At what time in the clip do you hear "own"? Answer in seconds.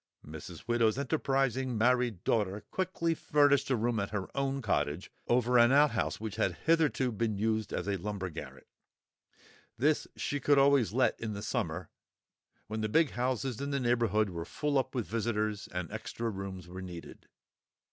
4.35-4.59